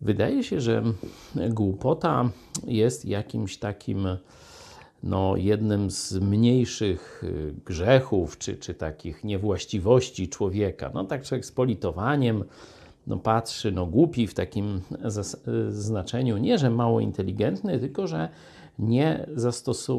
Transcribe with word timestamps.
Wydaje 0.00 0.44
się, 0.44 0.60
że 0.60 0.82
głupota 1.50 2.30
jest 2.66 3.04
jakimś 3.04 3.58
takim, 3.58 4.06
no, 5.02 5.36
jednym 5.36 5.90
z 5.90 6.12
mniejszych 6.12 7.24
y, 7.24 7.54
grzechów 7.66 8.38
czy, 8.38 8.56
czy 8.56 8.74
takich 8.74 9.24
niewłaściwości 9.24 10.28
człowieka. 10.28 10.90
No, 10.94 11.04
tak 11.04 11.22
człowiek 11.22 11.44
z 11.44 11.52
politowaniem 11.52 12.44
no, 13.06 13.16
patrzy, 13.16 13.72
no, 13.72 13.86
głupi 13.86 14.26
w 14.26 14.34
takim 14.34 14.80
znaczeniu, 15.70 16.38
nie 16.38 16.58
że 16.58 16.70
mało 16.70 17.00
inteligentny, 17.00 17.78
tylko 17.78 18.06
że 18.06 18.28
nie, 18.78 19.26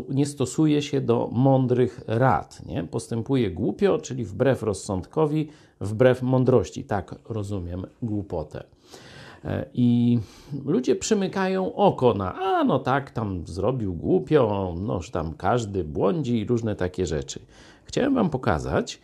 nie 0.10 0.26
stosuje 0.26 0.82
się 0.82 1.02
do 1.02 1.30
mądrych 1.32 2.02
rad. 2.08 2.66
Nie? 2.66 2.84
Postępuje 2.84 3.52
głupio, 3.52 3.98
czyli 3.98 4.26
wbrew 4.26 4.64
rozsądkowi, 4.64 5.50
wbrew 5.82 6.22
mądrości. 6.22 6.84
Tak 6.84 7.16
rozumiem 7.30 7.86
głupotę. 8.02 8.64
E, 9.46 9.66
I 9.74 10.20
ludzie 10.66 10.96
przymykają 10.96 11.76
oko 11.76 12.14
na, 12.14 12.36
a 12.36 12.64
no 12.64 12.80
tak, 12.80 13.12
tam 13.12 13.48
zrobił 13.48 13.94
głupio, 13.94 14.76
noż 14.80 15.12
tam 15.12 15.34
każdy 15.34 15.84
błądzi 15.84 16.40
i 16.40 16.46
różne 16.46 16.76
takie 16.76 17.06
rzeczy. 17.06 17.40
Chciałem 17.84 18.16
Wam 18.16 18.30
pokazać, 18.30 19.00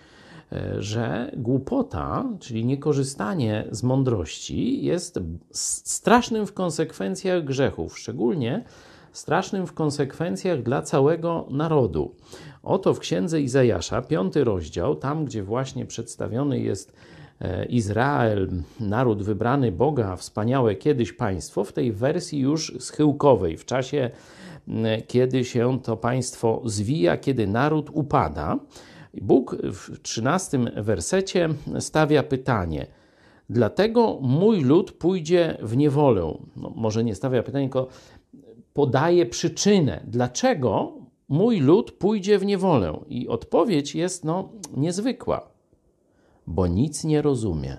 e, 0.52 0.82
że 0.82 1.32
głupota, 1.38 2.26
czyli 2.40 2.66
niekorzystanie 2.66 3.68
z 3.72 3.84
mądrości, 3.84 4.86
jest 4.86 5.20
strasznym 5.52 6.48
w 6.48 6.54
konsekwencjach 6.54 7.44
grzechów, 7.44 8.00
szczególnie 8.00 8.64
strasznym 9.12 9.68
w 9.68 9.74
konsekwencjach 9.74 10.64
dla 10.64 10.82
całego 10.82 11.48
narodu. 11.50 12.16
Oto 12.64 12.94
w 12.94 13.00
księdze 13.00 13.42
Izajasza, 13.42 14.02
piąty 14.02 14.44
rozdział, 14.44 14.96
tam 14.96 15.26
gdzie 15.26 15.44
właśnie 15.44 15.86
przedstawiony 15.86 16.60
jest 16.60 16.94
Izrael, 17.70 18.50
naród 18.80 19.24
wybrany 19.24 19.72
Boga, 19.72 20.16
wspaniałe 20.16 20.76
kiedyś 20.76 21.14
państwo, 21.14 21.64
w 21.64 21.74
tej 21.74 21.92
wersji 21.92 22.40
już 22.40 22.74
schyłkowej, 22.80 23.58
w 23.58 23.66
czasie, 23.66 24.10
kiedy 25.08 25.46
się 25.46 25.80
to 25.84 25.98
państwo 25.98 26.62
zwija, 26.66 27.18
kiedy 27.18 27.48
naród 27.48 27.90
upada. 27.94 28.60
Bóg 29.22 29.58
w 29.64 30.02
trzynastym 30.02 30.70
wersecie 30.76 31.50
stawia 31.80 32.24
pytanie. 32.24 32.88
Dlatego 33.50 34.20
mój 34.22 34.62
lud 34.62 34.92
pójdzie 34.92 35.58
w 35.62 35.78
niewolę. 35.78 36.38
No, 36.56 36.74
może 36.76 37.04
nie 37.04 37.16
stawia 37.16 37.44
pytania, 37.44 37.66
tylko 37.66 37.88
podaje 38.74 39.26
przyczynę, 39.26 40.04
dlaczego 40.08 40.94
mój 41.30 41.60
lud 41.60 41.92
pójdzie 41.92 42.40
w 42.40 42.46
niewolę. 42.46 43.00
I 43.08 43.28
odpowiedź 43.28 43.96
jest 43.96 44.26
no, 44.26 44.50
niezwykła, 44.78 45.55
bo 46.48 46.68
nic 46.68 47.04
nie 47.04 47.22
rozumie. 47.22 47.78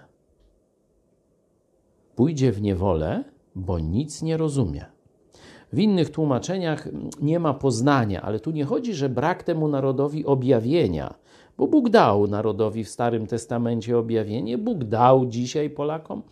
Pójdzie 2.15 2.53
w 2.53 2.63
niewolę, 2.63 3.25
bo 3.55 3.79
nic 3.79 4.23
nie 4.23 4.37
rozumie. 4.37 4.85
W 5.73 5.79
innych 5.79 6.11
tłumaczeniach 6.11 6.89
nie 7.21 7.41
ma 7.41 7.55
poznania, 7.55 8.23
ale 8.23 8.41
tu 8.41 8.51
nie 8.51 8.65
chodzi, 8.65 8.95
że 8.95 9.09
brak 9.09 9.43
temu 9.43 9.69
narodowi 9.69 10.27
objawienia, 10.27 11.15
bo 11.59 11.67
Bóg 11.67 11.89
dał 11.89 12.27
narodowi 12.27 12.85
w 12.85 12.89
Starym 12.89 13.27
Testamencie 13.27 13.99
objawienie, 13.99 14.59
Bóg 14.59 14.85
dał 14.85 15.27
dzisiaj 15.27 15.71
Polakom 15.71 16.23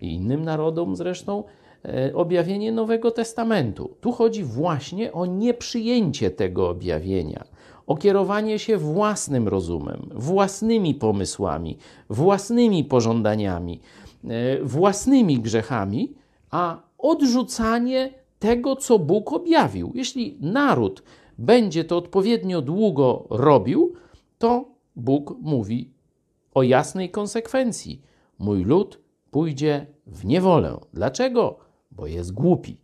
i 0.00 0.14
innym 0.14 0.44
narodom 0.44 0.96
zresztą 0.96 1.44
E, 1.84 2.14
objawienie 2.14 2.72
Nowego 2.72 3.10
Testamentu. 3.10 3.90
Tu 4.00 4.12
chodzi 4.12 4.44
właśnie 4.44 5.12
o 5.12 5.26
nieprzyjęcie 5.26 6.30
tego 6.30 6.68
objawienia, 6.68 7.44
o 7.88 7.96
kierowanie 7.96 8.58
się 8.58 8.76
własnym 8.76 9.48
rozumem, 9.48 10.08
własnymi 10.14 10.94
pomysłami, 10.94 11.78
własnymi 12.10 12.84
pożądaniami, 12.84 13.80
e, 14.24 14.62
własnymi 14.62 15.40
grzechami, 15.40 16.14
a 16.50 16.82
odrzucanie 16.98 18.10
tego, 18.38 18.76
co 18.76 18.98
Bóg 18.98 19.32
objawił. 19.32 19.92
Jeśli 19.94 20.36
naród 20.40 21.02
będzie 21.38 21.84
to 21.84 21.96
odpowiednio 21.96 22.62
długo 22.62 23.26
robił, 23.30 23.92
to 24.38 24.64
Bóg 24.96 25.36
mówi 25.40 25.90
o 26.54 26.62
jasnej 26.62 27.10
konsekwencji. 27.10 28.02
Mój 28.38 28.64
lud 28.64 29.00
pójdzie 29.30 29.86
w 30.06 30.24
niewolę. 30.24 30.76
Dlaczego? 30.92 31.58
bo 31.90 32.06
jest 32.06 32.32
głupi. 32.32 32.76